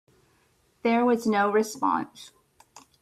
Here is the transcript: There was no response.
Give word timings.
There 0.81 1.05
was 1.05 1.27
no 1.27 1.51
response. 1.51 2.31